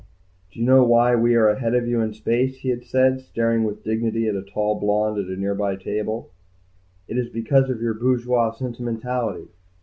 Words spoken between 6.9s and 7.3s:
"It is